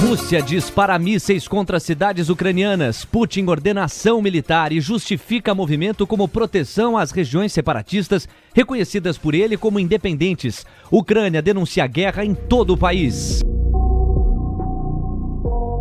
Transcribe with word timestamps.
Rússia 0.00 0.40
dispara 0.40 0.98
mísseis 0.98 1.46
contra 1.46 1.78
cidades 1.78 2.30
ucranianas. 2.30 3.04
Putin 3.04 3.46
ordena 3.48 3.84
ação 3.84 4.22
militar 4.22 4.72
e 4.72 4.80
justifica 4.80 5.54
movimento 5.54 6.06
como 6.06 6.26
proteção 6.26 6.96
às 6.96 7.10
regiões 7.10 7.52
separatistas 7.52 8.26
reconhecidas 8.54 9.18
por 9.18 9.34
ele 9.34 9.58
como 9.58 9.78
independentes. 9.78 10.64
Ucrânia 10.90 11.42
denuncia 11.42 11.86
guerra 11.86 12.24
em 12.24 12.34
todo 12.34 12.72
o 12.72 12.78
país. 12.78 13.42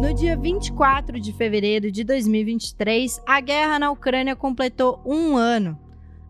No 0.01 0.13
dia 0.13 0.35
24 0.35 1.17
de 1.17 1.31
fevereiro 1.31 1.89
de 1.89 2.03
2023, 2.03 3.21
a 3.25 3.39
guerra 3.39 3.79
na 3.79 3.89
Ucrânia 3.89 4.35
completou 4.35 5.01
um 5.05 5.37
ano. 5.37 5.79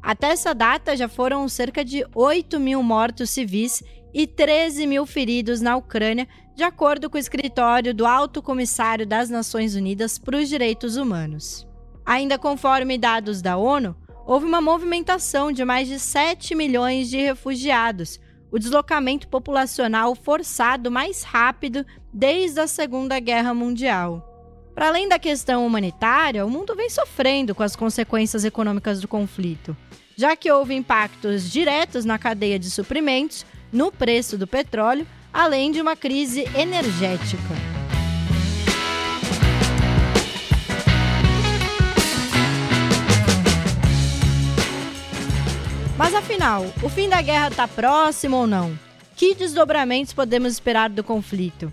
Até 0.02 0.28
essa 0.28 0.54
data 0.54 0.96
já 0.96 1.08
foram 1.08 1.48
cerca 1.48 1.84
de 1.84 2.06
8 2.16 2.60
mil 2.60 2.82
mortos 2.82 3.30
civis 3.30 3.84
e 4.14 4.26
13 4.26 4.88
mil 4.88 5.06
feridos 5.06 5.62
na 5.62 5.76
Ucrânia, 5.76 6.28
de 6.56 6.64
acordo 6.64 7.10
com 7.10 7.18
o 7.18 7.20
escritório 7.20 7.94
do 7.94 8.06
Alto 8.06 8.42
Comissário 8.42 9.06
das 9.06 9.30
Nações 9.30 9.76
Unidas 9.76 10.18
para 10.18 10.38
os 10.38 10.50
Direitos 10.50 10.96
Humanos. 10.96 11.68
Ainda 12.06 12.40
conforme 12.40 12.98
dados 12.98 13.42
da 13.42 13.56
ONU, 13.56 13.96
houve 14.26 14.46
uma 14.46 14.62
movimentação 14.62 15.52
de 15.52 15.64
mais 15.64 15.88
de 15.88 16.00
7 16.00 16.56
milhões 16.56 17.10
de 17.10 17.18
refugiados, 17.18 18.20
o 18.52 18.58
deslocamento 18.58 19.28
populacional 19.28 20.16
forçado 20.16 20.90
mais 20.90 21.24
rápido 21.24 21.86
desde 22.12 22.60
a 22.60 22.68
Segunda 22.68 23.20
Guerra 23.20 23.54
Mundial. 23.54 24.29
Para 24.80 24.88
além 24.88 25.10
da 25.10 25.20
questão 25.20 25.68
humanitária, 25.68 26.46
o 26.46 26.50
mundo 26.50 26.74
vem 26.74 26.90
sofrendo 26.90 27.54
com 27.54 27.62
as 27.62 27.76
consequências 27.76 28.46
econômicas 28.46 29.02
do 29.02 29.10
conflito, 29.10 29.76
já 30.16 30.38
que 30.38 30.50
houve 30.50 30.74
impactos 30.74 31.52
diretos 31.52 32.06
na 32.06 32.18
cadeia 32.18 32.58
de 32.58 32.72
suprimentos, 32.72 33.46
no 33.74 33.92
preço 33.92 34.38
do 34.38 34.48
petróleo, 34.48 35.06
além 35.34 35.74
de 35.74 35.82
uma 35.82 35.98
crise 35.98 36.46
energética. 36.56 37.44
Mas 45.98 46.16
afinal, 46.16 46.66
o 46.82 46.88
fim 46.88 47.10
da 47.10 47.22
guerra 47.22 47.50
está 47.50 47.68
próximo 47.68 48.38
ou 48.38 48.48
não? 48.48 48.80
Que 49.18 49.36
desdobramentos 49.36 50.14
podemos 50.14 50.54
esperar 50.54 50.90
do 50.90 51.04
conflito? 51.04 51.70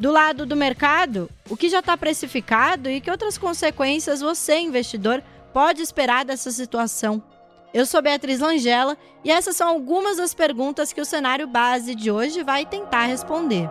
Do 0.00 0.10
lado 0.10 0.46
do 0.46 0.56
mercado, 0.56 1.28
o 1.50 1.54
que 1.54 1.68
já 1.68 1.80
está 1.80 1.94
precificado 1.94 2.88
e 2.88 3.02
que 3.02 3.10
outras 3.10 3.36
consequências 3.36 4.22
você, 4.22 4.58
investidor, 4.58 5.22
pode 5.52 5.82
esperar 5.82 6.24
dessa 6.24 6.50
situação? 6.50 7.22
Eu 7.74 7.84
sou 7.84 8.00
Beatriz 8.00 8.40
Langella 8.40 8.96
e 9.22 9.30
essas 9.30 9.54
são 9.56 9.68
algumas 9.68 10.16
das 10.16 10.32
perguntas 10.32 10.90
que 10.90 11.02
o 11.02 11.04
cenário 11.04 11.46
base 11.46 11.94
de 11.94 12.10
hoje 12.10 12.42
vai 12.42 12.64
tentar 12.64 13.04
responder. 13.04 13.70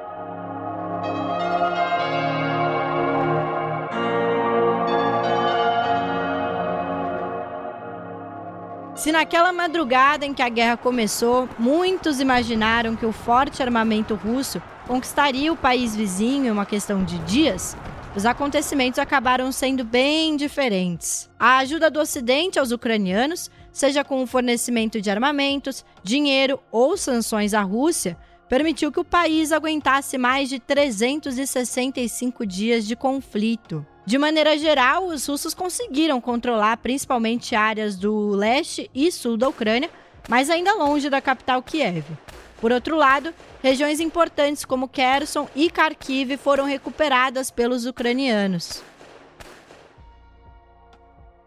Se 8.94 9.12
naquela 9.12 9.52
madrugada 9.52 10.28
em 10.28 10.34
que 10.36 10.44
a 10.44 10.50
guerra 10.50 10.78
começou, 10.78 11.50
muitos 11.58 12.20
imaginaram 12.20 12.96
que 12.96 13.06
o 13.06 13.12
forte 13.12 13.64
armamento 13.64 14.14
russo 14.14 14.62
conquistaria 14.90 15.54
o 15.54 15.56
país 15.56 15.96
vizinho 15.96 16.48
em 16.48 16.50
uma 16.50 16.66
questão 16.66 17.04
de 17.06 17.20
dias, 17.20 17.78
os 18.16 18.26
acontecimentos 18.26 18.98
acabaram 18.98 19.52
sendo 19.52 19.84
bem 19.84 20.36
diferentes. 20.36 21.30
A 21.40 21.60
ajuda 21.60 21.92
do 21.92 22.00
Ocidente 22.00 22.58
aos 22.58 22.72
ucranianos 22.72 23.52
seja 23.72 24.04
com 24.04 24.24
o 24.24 24.26
fornecimento 24.26 25.00
de 25.00 25.12
armamentos, 25.12 25.86
dinheiro 26.04 26.60
ou 26.72 26.98
sanções 26.98 27.54
à 27.54 27.62
Rússia, 27.62 28.18
permitiu 28.50 28.92
que 28.92 29.00
o 29.00 29.06
país 29.06 29.52
aguentasse 29.52 30.18
mais 30.18 30.50
de 30.50 30.58
365 30.58 32.44
dias 32.44 32.84
de 32.88 32.96
conflito. 32.96 33.86
De 34.08 34.18
maneira 34.18 34.58
geral, 34.58 35.06
os 35.06 35.28
russos 35.28 35.54
conseguiram 35.54 36.20
controlar 36.20 36.78
principalmente 36.78 37.54
áreas 37.54 37.96
do 37.96 38.30
leste 38.30 38.90
e 38.96 39.12
sul 39.12 39.38
da 39.38 39.50
Ucrânia, 39.50 39.92
mas 40.28 40.50
ainda 40.50 40.74
longe 40.74 41.12
da 41.12 41.22
capital 41.22 41.62
Kiev. 41.62 42.06
Por 42.60 42.72
outro 42.72 42.98
lado, 42.98 43.34
regiões 43.64 44.00
importantes 44.00 44.66
como 44.66 44.88
Kherson 44.88 45.48
e 45.56 45.70
Kharkiv 45.70 46.38
foram 46.38 46.66
recuperadas 46.66 47.50
pelos 47.50 47.86
ucranianos. 47.86 48.84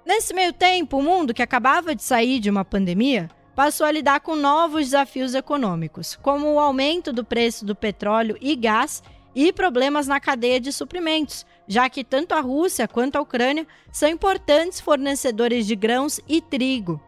Nesse 0.05 0.35
meio 0.35 0.53
tempo, 0.53 0.99
o 0.99 1.03
mundo, 1.03 1.35
que 1.35 1.43
acabava 1.43 1.95
de 1.95 2.03
sair 2.03 2.41
de 2.41 2.51
uma 2.51 2.65
pandemia, 2.65 3.31
passou 3.55 3.87
a 3.87 3.93
lidar 3.93 4.21
com 4.21 4.35
novos 4.35 4.87
desafios 4.87 5.35
econômicos, 5.35 6.17
como 6.17 6.53
o 6.53 6.59
aumento 6.59 7.13
do 7.13 7.25
preço 7.25 7.65
do 7.65 7.77
petróleo 7.77 8.37
e 8.41 8.57
gás 8.57 9.03
e 9.35 9.53
problemas 9.53 10.09
na 10.09 10.19
cadeia 10.19 10.61
de 10.61 10.73
suprimentos, 10.73 11.47
já 11.69 11.89
que 11.89 12.03
tanto 12.03 12.35
a 12.35 12.41
Rússia 12.41 12.89
quanto 12.89 13.17
a 13.17 13.21
Ucrânia 13.21 13.67
são 13.91 14.09
importantes 14.09 14.81
fornecedores 14.81 15.67
de 15.67 15.77
grãos 15.77 16.21
e 16.29 16.41
trigo. 16.41 17.01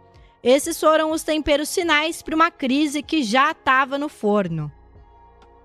Esses 0.45 0.79
foram 0.79 1.11
os 1.11 1.23
temperos 1.23 1.71
sinais 1.71 2.21
para 2.21 2.35
uma 2.35 2.51
crise 2.51 3.03
que 3.03 3.23
já 3.23 3.53
estava 3.53 3.97
no 3.97 4.11
forno. 4.11 4.71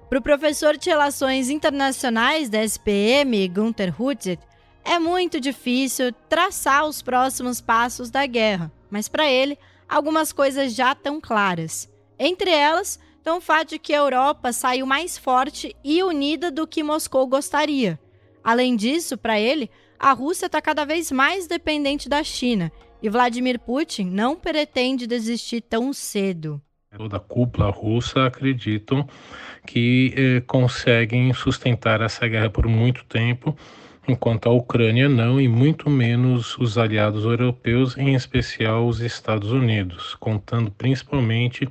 Para 0.07 0.19
o 0.19 0.22
professor 0.22 0.78
de 0.78 0.90
Relações 0.90 1.50
Internacionais 1.50 2.50
da 2.50 2.63
SPM, 2.63 3.45
Gunther 3.50 3.94
Hutzit, 4.01 4.40
é 4.85 4.97
muito 4.97 5.38
difícil 5.38 6.13
traçar 6.29 6.85
os 6.85 7.01
próximos 7.01 7.59
passos 7.59 8.09
da 8.09 8.25
guerra, 8.25 8.72
mas 8.90 9.09
para 9.09 9.29
ele, 9.29 9.59
algumas 9.88 10.31
coisas 10.31 10.73
já 10.73 10.94
estão 10.94 11.19
claras. 11.19 11.91
Entre 12.17 12.50
elas, 12.50 12.97
estão 13.17 13.40
o 13.40 13.41
fato 13.41 13.72
de 13.72 13.79
que 13.79 13.94
a 13.94 13.97
Europa 13.97 14.53
saiu 14.53 14.85
mais 14.85 15.17
forte 15.17 15.75
e 15.84 16.01
unida 16.01 16.50
do 16.50 16.66
que 16.66 16.84
Moscou 16.84 17.28
gostaria. 17.28 18.00
Além 18.41 18.78
disso, 18.78 19.17
para 19.17 19.38
ele, 19.38 19.69
a 20.00 20.13
Rússia 20.13 20.46
está 20.46 20.61
cada 20.61 20.85
vez 20.85 21.11
mais 21.11 21.47
dependente 21.47 22.07
da 22.07 22.23
China 22.23 22.72
e 23.02 23.10
Vladimir 23.10 23.60
Putin 23.60 24.06
não 24.06 24.36
pretende 24.36 25.08
desistir 25.08 25.62
tão 25.62 25.94
cedo. 25.94 26.62
Toda 26.96 27.18
a 27.18 27.20
cúpula 27.20 27.70
russa 27.70 28.26
acreditam 28.26 29.08
que 29.66 30.14
eh, 30.18 30.42
conseguem 30.48 31.32
sustentar 31.34 32.02
essa 32.02 32.28
guerra 32.28 32.50
por 32.50 32.68
muito 32.68 33.06
tempo 33.06 33.56
enquanto 34.08 34.50
a 34.50 34.52
Ucrânia 34.52 35.08
não, 35.08 35.40
e 35.40 35.48
muito 35.48 35.90
menos 35.90 36.58
os 36.58 36.78
aliados 36.78 37.24
europeus, 37.24 37.96
em 37.98 38.16
especial 38.16 38.88
os 38.88 39.00
Estados 39.02 39.52
Unidos, 39.52 40.16
contando 40.16 40.72
principalmente 40.72 41.70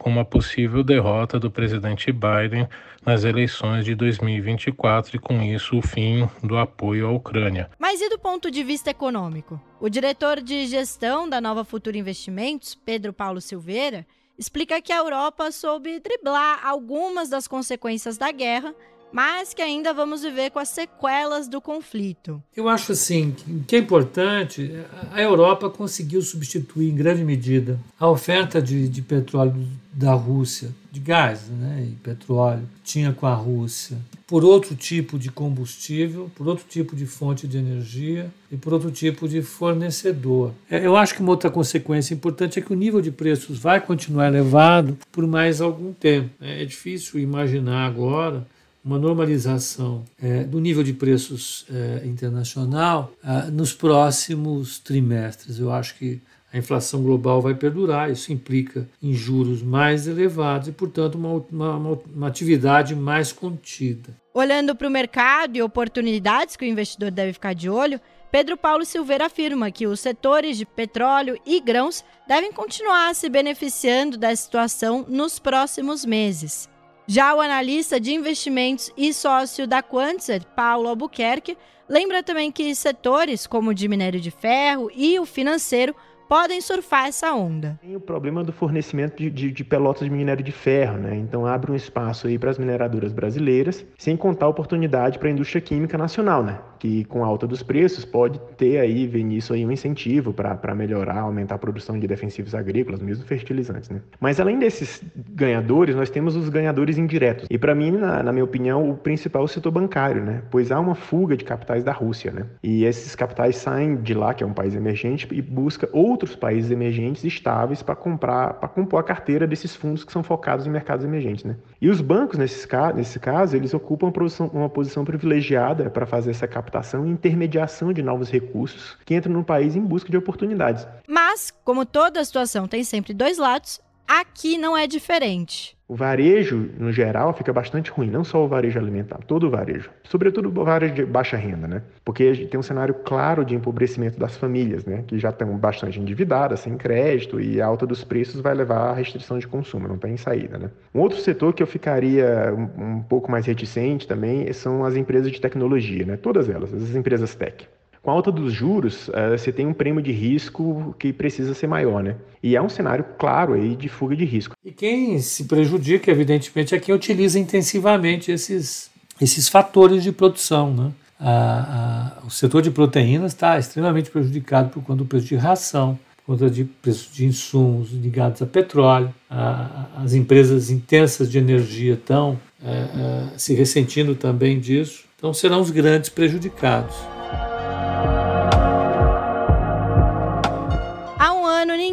com 0.00 0.08
uma 0.08 0.24
possível 0.24 0.82
derrota 0.82 1.38
do 1.38 1.50
presidente 1.50 2.10
Biden 2.10 2.66
nas 3.04 3.22
eleições 3.22 3.84
de 3.84 3.94
2024 3.94 5.16
e, 5.16 5.18
com 5.18 5.42
isso, 5.42 5.76
o 5.76 5.82
fim 5.82 6.26
do 6.42 6.56
apoio 6.56 7.06
à 7.06 7.10
Ucrânia. 7.12 7.70
Mas 7.78 8.00
e 8.00 8.08
do 8.08 8.18
ponto 8.18 8.50
de 8.50 8.64
vista 8.64 8.88
econômico? 8.88 9.60
O 9.78 9.90
diretor 9.90 10.40
de 10.40 10.66
gestão 10.66 11.28
da 11.28 11.38
Nova 11.38 11.64
Futura 11.64 11.98
Investimentos, 11.98 12.74
Pedro 12.74 13.12
Paulo 13.12 13.42
Silveira, 13.42 14.06
explica 14.38 14.80
que 14.80 14.90
a 14.90 14.96
Europa 14.96 15.52
soube 15.52 16.00
driblar 16.00 16.66
algumas 16.66 17.28
das 17.28 17.46
consequências 17.46 18.16
da 18.16 18.32
guerra 18.32 18.74
mas 19.12 19.52
que 19.54 19.62
ainda 19.62 19.92
vamos 19.92 20.22
viver 20.22 20.50
com 20.50 20.58
as 20.58 20.68
sequelas 20.68 21.48
do 21.48 21.60
conflito. 21.60 22.42
Eu 22.56 22.68
acho 22.68 22.92
assim 22.92 23.34
que 23.66 23.76
é 23.76 23.78
importante, 23.78 24.72
a 25.12 25.20
Europa 25.20 25.68
conseguiu 25.68 26.22
substituir 26.22 26.90
em 26.90 26.94
grande 26.94 27.24
medida 27.24 27.78
a 27.98 28.08
oferta 28.08 28.60
de, 28.60 28.88
de 28.88 29.02
petróleo 29.02 29.66
da 29.92 30.12
Rússia, 30.14 30.70
de 30.90 31.00
gás 31.00 31.48
né, 31.48 31.88
e 31.90 31.94
petróleo, 31.96 32.62
tinha 32.84 33.12
com 33.12 33.26
a 33.26 33.34
Rússia, 33.34 33.98
por 34.26 34.44
outro 34.44 34.76
tipo 34.76 35.18
de 35.18 35.28
combustível, 35.28 36.30
por 36.36 36.46
outro 36.46 36.64
tipo 36.68 36.94
de 36.94 37.04
fonte 37.06 37.48
de 37.48 37.58
energia 37.58 38.32
e 38.50 38.56
por 38.56 38.72
outro 38.72 38.90
tipo 38.90 39.28
de 39.28 39.42
fornecedor. 39.42 40.52
É, 40.70 40.86
eu 40.86 40.96
acho 40.96 41.14
que 41.14 41.20
uma 41.20 41.32
outra 41.32 41.50
consequência 41.50 42.14
importante 42.14 42.58
é 42.58 42.62
que 42.62 42.72
o 42.72 42.76
nível 42.76 43.00
de 43.00 43.10
preços 43.10 43.58
vai 43.58 43.80
continuar 43.80 44.28
elevado 44.28 44.96
por 45.10 45.26
mais 45.26 45.60
algum 45.60 45.92
tempo. 45.92 46.30
É 46.40 46.64
difícil 46.64 47.18
imaginar 47.18 47.86
agora 47.86 48.46
uma 48.84 48.98
normalização 48.98 50.04
é, 50.20 50.44
do 50.44 50.58
nível 50.58 50.82
de 50.82 50.92
preços 50.92 51.66
é, 51.70 52.06
internacional 52.06 53.12
é, 53.22 53.50
nos 53.50 53.72
próximos 53.72 54.78
trimestres. 54.78 55.58
Eu 55.58 55.70
acho 55.72 55.96
que 55.96 56.20
a 56.52 56.58
inflação 56.58 57.02
global 57.02 57.40
vai 57.40 57.54
perdurar, 57.54 58.10
isso 58.10 58.32
implica 58.32 58.88
em 59.00 59.14
juros 59.14 59.62
mais 59.62 60.08
elevados 60.08 60.68
e, 60.68 60.72
portanto, 60.72 61.14
uma, 61.14 61.44
uma, 61.50 61.98
uma 62.14 62.26
atividade 62.26 62.94
mais 62.94 63.30
contida. 63.30 64.08
Olhando 64.34 64.74
para 64.74 64.88
o 64.88 64.90
mercado 64.90 65.56
e 65.56 65.62
oportunidades 65.62 66.56
que 66.56 66.64
o 66.64 66.68
investidor 66.68 67.10
deve 67.10 67.32
ficar 67.32 67.54
de 67.54 67.68
olho, 67.68 68.00
Pedro 68.30 68.56
Paulo 68.56 68.84
Silveira 68.84 69.26
afirma 69.26 69.72
que 69.72 69.86
os 69.86 69.98
setores 69.98 70.56
de 70.56 70.64
petróleo 70.64 71.36
e 71.44 71.60
grãos 71.60 72.04
devem 72.28 72.52
continuar 72.52 73.12
se 73.14 73.28
beneficiando 73.28 74.16
da 74.16 74.34
situação 74.34 75.04
nos 75.08 75.40
próximos 75.40 76.04
meses. 76.04 76.69
Já 77.12 77.34
o 77.34 77.40
analista 77.40 77.98
de 77.98 78.14
investimentos 78.14 78.92
e 78.96 79.12
sócio 79.12 79.66
da 79.66 79.82
Quantset, 79.82 80.46
Paulo 80.54 80.88
Albuquerque, 80.88 81.58
lembra 81.88 82.22
também 82.22 82.52
que 82.52 82.72
setores 82.72 83.48
como 83.48 83.70
o 83.70 83.74
de 83.74 83.88
minério 83.88 84.20
de 84.20 84.30
ferro 84.30 84.88
e 84.94 85.18
o 85.18 85.26
financeiro 85.26 85.92
podem 86.30 86.60
surfar 86.60 87.06
essa 87.08 87.34
onda. 87.34 87.76
Tem 87.82 87.96
o 87.96 87.98
problema 87.98 88.44
do 88.44 88.52
fornecimento 88.52 89.16
de, 89.16 89.28
de, 89.28 89.50
de 89.50 89.64
pelotas 89.64 90.04
de 90.04 90.10
minério 90.10 90.44
de 90.44 90.52
ferro, 90.52 90.96
né? 90.96 91.16
Então 91.16 91.44
abre 91.44 91.72
um 91.72 91.74
espaço 91.74 92.28
aí 92.28 92.38
para 92.38 92.50
as 92.50 92.56
mineradoras 92.56 93.12
brasileiras, 93.12 93.84
sem 93.98 94.16
contar 94.16 94.46
a 94.46 94.48
oportunidade 94.48 95.18
para 95.18 95.26
a 95.26 95.32
indústria 95.32 95.60
química 95.60 95.98
nacional, 95.98 96.44
né? 96.44 96.60
Que 96.78 97.04
com 97.06 97.24
a 97.24 97.26
alta 97.26 97.48
dos 97.48 97.64
preços 97.64 98.04
pode 98.04 98.38
ter 98.56 98.78
aí, 98.78 99.08
ver 99.08 99.24
nisso 99.24 99.52
aí 99.52 99.66
um 99.66 99.72
incentivo 99.72 100.32
para 100.32 100.72
melhorar, 100.72 101.18
aumentar 101.18 101.56
a 101.56 101.58
produção 101.58 101.98
de 101.98 102.06
defensivos 102.06 102.54
agrícolas, 102.54 103.02
mesmo 103.02 103.24
fertilizantes, 103.24 103.90
né? 103.90 104.00
Mas 104.20 104.38
além 104.38 104.56
desses 104.56 105.02
ganhadores, 105.30 105.96
nós 105.96 106.10
temos 106.10 106.36
os 106.36 106.48
ganhadores 106.48 106.96
indiretos. 106.96 107.48
E 107.50 107.58
para 107.58 107.74
mim, 107.74 107.90
na, 107.90 108.22
na, 108.22 108.32
minha 108.32 108.44
opinião, 108.44 108.88
o 108.88 108.96
principal 108.96 109.42
é 109.42 109.44
o 109.46 109.48
setor 109.48 109.72
bancário, 109.72 110.24
né? 110.24 110.42
Pois 110.48 110.70
há 110.70 110.78
uma 110.78 110.94
fuga 110.94 111.36
de 111.36 111.44
capitais 111.44 111.82
da 111.82 111.92
Rússia, 111.92 112.30
né? 112.30 112.46
E 112.62 112.84
esses 112.84 113.16
capitais 113.16 113.56
saem 113.56 113.96
de 113.96 114.14
lá, 114.14 114.32
que 114.32 114.44
é 114.44 114.46
um 114.46 114.54
país 114.54 114.76
emergente, 114.76 115.26
e 115.32 115.42
busca 115.42 115.88
outros 115.92 116.19
países 116.36 116.70
emergentes 116.70 117.24
estáveis 117.24 117.82
para 117.82 117.96
comprar, 117.96 118.54
para 118.54 118.68
compor 118.68 119.00
a 119.00 119.02
carteira 119.02 119.46
desses 119.46 119.74
fundos 119.74 120.04
que 120.04 120.12
são 120.12 120.22
focados 120.22 120.66
em 120.66 120.70
mercados 120.70 121.04
emergentes, 121.04 121.44
né? 121.44 121.56
E 121.80 121.88
os 121.88 122.00
bancos, 122.00 122.38
nesses, 122.38 122.66
nesse 122.94 123.18
caso, 123.18 123.56
eles 123.56 123.72
ocupam 123.74 124.06
uma 124.06 124.12
posição, 124.12 124.46
uma 124.52 124.68
posição 124.68 125.04
privilegiada 125.04 125.88
para 125.88 126.06
fazer 126.06 126.30
essa 126.30 126.46
captação 126.46 127.06
e 127.06 127.10
intermediação 127.10 127.92
de 127.92 128.02
novos 128.02 128.30
recursos 128.30 128.96
que 129.04 129.14
entram 129.14 129.32
no 129.32 129.44
país 129.44 129.74
em 129.76 129.80
busca 129.80 130.10
de 130.10 130.16
oportunidades. 130.16 130.86
Mas, 131.08 131.52
como 131.64 131.86
toda 131.86 132.24
situação 132.24 132.68
tem 132.68 132.84
sempre 132.84 133.14
dois 133.14 133.38
lados, 133.38 133.80
aqui 134.06 134.58
não 134.58 134.76
é 134.76 134.86
diferente. 134.86 135.79
O 135.90 135.96
varejo, 135.96 136.70
no 136.78 136.92
geral, 136.92 137.32
fica 137.32 137.52
bastante 137.52 137.90
ruim, 137.90 138.08
não 138.08 138.22
só 138.22 138.44
o 138.44 138.46
varejo 138.46 138.78
alimentar, 138.78 139.18
todo 139.26 139.48
o 139.48 139.50
varejo. 139.50 139.90
Sobretudo 140.04 140.48
o 140.48 140.64
varejo 140.64 140.94
de 140.94 141.04
baixa 141.04 141.36
renda, 141.36 141.66
né? 141.66 141.82
Porque 142.04 142.46
tem 142.46 142.60
um 142.60 142.62
cenário 142.62 142.94
claro 142.94 143.44
de 143.44 143.56
empobrecimento 143.56 144.16
das 144.16 144.36
famílias, 144.36 144.84
né? 144.84 145.02
Que 145.04 145.18
já 145.18 145.30
estão 145.30 145.58
bastante 145.58 145.98
endividadas, 145.98 146.60
sem 146.60 146.76
crédito, 146.76 147.40
e 147.40 147.60
a 147.60 147.66
alta 147.66 147.88
dos 147.88 148.04
preços 148.04 148.40
vai 148.40 148.54
levar 148.54 148.90
à 148.90 148.92
restrição 148.92 149.36
de 149.36 149.48
consumo, 149.48 149.88
não 149.88 149.98
tem 149.98 150.16
saída, 150.16 150.58
né? 150.58 150.70
Um 150.94 151.00
outro 151.00 151.18
setor 151.18 151.52
que 151.52 151.60
eu 151.60 151.66
ficaria 151.66 152.54
um, 152.56 152.98
um 152.98 153.02
pouco 153.02 153.28
mais 153.28 153.44
reticente 153.44 154.06
também 154.06 154.52
são 154.52 154.84
as 154.84 154.94
empresas 154.94 155.32
de 155.32 155.40
tecnologia, 155.40 156.06
né? 156.06 156.16
Todas 156.16 156.48
elas, 156.48 156.72
as 156.72 156.94
empresas 156.94 157.34
tech. 157.34 157.66
Com 158.02 158.10
a 158.10 158.14
alta 158.14 158.32
dos 158.32 158.52
juros, 158.52 159.10
eh, 159.12 159.36
você 159.36 159.52
tem 159.52 159.66
um 159.66 159.74
prêmio 159.74 160.02
de 160.02 160.10
risco 160.10 160.94
que 160.98 161.12
precisa 161.12 161.52
ser 161.52 161.66
maior, 161.66 162.02
né? 162.02 162.16
E 162.42 162.56
é 162.56 162.62
um 162.62 162.68
cenário 162.68 163.04
claro 163.18 163.52
aí 163.52 163.76
de 163.76 163.88
fuga 163.88 164.16
de 164.16 164.24
risco. 164.24 164.56
E 164.64 164.72
quem 164.72 165.18
se 165.18 165.44
prejudica, 165.44 166.10
evidentemente, 166.10 166.74
é 166.74 166.78
quem 166.78 166.94
utiliza 166.94 167.38
intensivamente 167.38 168.32
esses, 168.32 168.90
esses 169.20 169.48
fatores 169.48 170.02
de 170.02 170.12
produção, 170.12 170.72
né? 170.72 170.92
A, 171.20 172.16
a, 172.22 172.26
o 172.26 172.30
setor 172.30 172.62
de 172.62 172.70
proteínas 172.70 173.32
está 173.32 173.58
extremamente 173.58 174.10
prejudicado 174.10 174.70
por 174.70 174.82
conta 174.82 175.00
do 175.00 175.04
preço 175.04 175.26
de 175.26 175.36
ração, 175.36 175.98
por 176.24 176.38
conta 176.38 176.50
de 176.50 176.64
preço 176.64 177.10
de 177.12 177.26
insumos 177.26 177.92
ligados 177.92 178.40
a 178.40 178.46
petróleo. 178.46 179.12
A, 179.28 179.88
as 179.98 180.14
empresas 180.14 180.70
intensas 180.70 181.30
de 181.30 181.36
energia 181.36 181.92
estão 181.92 182.38
é, 182.64 182.70
é, 182.70 183.24
se 183.36 183.52
ressentindo 183.52 184.14
também 184.14 184.58
disso. 184.58 185.04
Então 185.18 185.34
serão 185.34 185.60
os 185.60 185.70
grandes 185.70 186.08
prejudicados. 186.08 186.96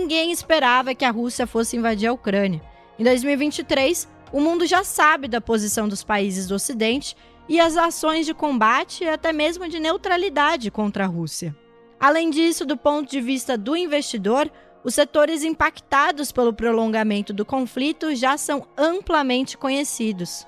Ninguém 0.07 0.31
esperava 0.31 0.95
que 0.95 1.03
a 1.03 1.11
Rússia 1.11 1.45
fosse 1.45 1.75
invadir 1.75 2.07
a 2.07 2.13
Ucrânia. 2.13 2.61
Em 2.97 3.03
2023, 3.03 4.07
o 4.31 4.39
mundo 4.39 4.65
já 4.65 4.81
sabe 4.81 5.27
da 5.27 5.41
posição 5.41 5.85
dos 5.85 6.01
países 6.01 6.47
do 6.47 6.55
Ocidente 6.55 7.13
e 7.49 7.59
as 7.59 7.75
ações 7.75 8.25
de 8.25 8.33
combate 8.33 9.03
e 9.03 9.09
até 9.09 9.33
mesmo 9.33 9.67
de 9.67 9.81
neutralidade 9.81 10.71
contra 10.71 11.03
a 11.03 11.07
Rússia. 11.07 11.53
Além 11.99 12.29
disso, 12.29 12.65
do 12.65 12.77
ponto 12.77 13.11
de 13.11 13.19
vista 13.19 13.57
do 13.57 13.75
investidor, 13.75 14.49
os 14.81 14.95
setores 14.95 15.43
impactados 15.43 16.31
pelo 16.31 16.53
prolongamento 16.53 17.33
do 17.33 17.43
conflito 17.43 18.15
já 18.15 18.37
são 18.37 18.65
amplamente 18.77 19.57
conhecidos. 19.57 20.47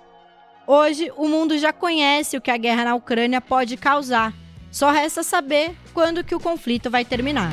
Hoje, 0.65 1.12
o 1.17 1.27
mundo 1.27 1.57
já 1.57 1.73
conhece 1.73 2.38
o 2.38 2.41
que 2.41 2.51
a 2.51 2.55
guerra 2.55 2.85
na 2.85 2.95
Ucrânia 2.95 3.41
pode 3.41 3.75
causar. 3.75 4.33
Só 4.71 4.89
resta 4.89 5.21
saber 5.21 5.75
quando 5.94 6.23
que 6.23 6.35
o 6.35 6.39
conflito 6.39 6.89
vai 6.89 7.03
terminar. 7.03 7.51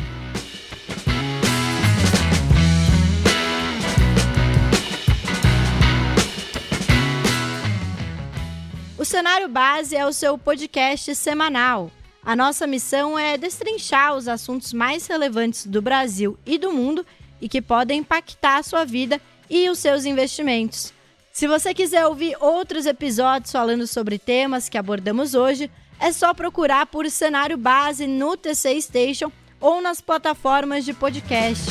Cenário 9.07 9.49
Base 9.49 9.95
é 9.95 10.05
o 10.05 10.13
seu 10.13 10.37
podcast 10.37 11.15
semanal. 11.15 11.93
A 12.25 12.35
nossa 12.35 12.67
missão 12.67 13.17
é 13.17 13.39
destrinchar 13.39 14.17
os 14.17 14.27
assuntos 14.27 14.73
mais 14.73 15.07
relevantes 15.07 15.65
do 15.65 15.81
Brasil 15.81 16.37
e 16.45 16.59
do 16.59 16.73
mundo 16.73 17.07
e 17.41 17.49
que 17.49 17.63
podem 17.63 18.01
impactar 18.01 18.59
a 18.59 18.63
sua 18.65 18.85
vida 18.85 19.21
e 19.49 19.71
os 19.71 19.79
seus 19.79 20.05
investimentos. 20.07 20.93
Se 21.33 21.47
você 21.47 21.73
quiser 21.73 22.05
ouvir 22.05 22.37
outros 22.41 22.85
episódios 22.85 23.53
falando 23.53 23.87
sobre 23.87 24.19
temas 24.19 24.69
que 24.69 24.77
abordamos 24.77 25.35
hoje, 25.35 25.71
é 26.01 26.11
só 26.11 26.35
procurar 26.35 26.87
por 26.87 27.09
Cenário 27.09 27.57
Base 27.57 28.09
no 28.09 28.37
TC 28.37 28.83
Station 28.83 29.31
ou 29.61 29.81
nas 29.81 30.01
plataformas 30.01 30.85
de 30.85 30.93
podcast. 30.93 31.71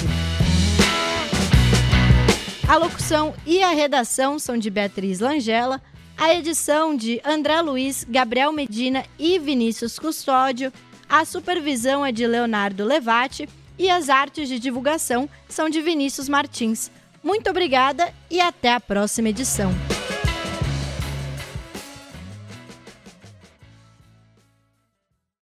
A 2.65 2.77
locução 2.77 3.35
e 3.45 3.61
a 3.61 3.71
redação 3.71 4.39
são 4.39 4.57
de 4.57 4.69
Beatriz 4.69 5.19
Langella. 5.19 5.81
A 6.17 6.33
edição 6.33 6.95
de 6.95 7.21
André 7.25 7.61
Luiz, 7.61 8.05
Gabriel 8.07 8.51
Medina 8.53 9.03
e 9.19 9.37
Vinícius 9.37 9.99
Custódio. 9.99 10.71
A 11.09 11.25
supervisão 11.25 12.05
é 12.05 12.11
de 12.11 12.25
Leonardo 12.25 12.85
Levati 12.85 13.49
e 13.77 13.89
as 13.89 14.09
artes 14.09 14.47
de 14.47 14.57
divulgação 14.57 15.29
são 15.49 15.69
de 15.69 15.81
Vinícius 15.81 16.29
Martins. 16.29 16.89
Muito 17.21 17.49
obrigada 17.49 18.13
e 18.31 18.39
até 18.39 18.73
a 18.73 18.79
próxima 18.79 19.29
edição. 19.29 19.71